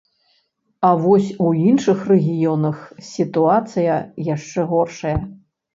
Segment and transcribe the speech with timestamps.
[0.87, 2.77] А вось у іншых рэгіёнах
[3.13, 4.03] сітуацыя
[4.35, 5.17] яшчэ горшая.